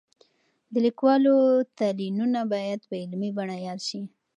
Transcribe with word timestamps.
د 0.71 0.73
لیکوالو 0.85 1.35
تلینونه 1.77 2.41
باید 2.53 2.79
په 2.89 2.95
علمي 3.03 3.29
بڼه 3.37 3.55
یاد 3.67 3.79
شي. 3.87 4.01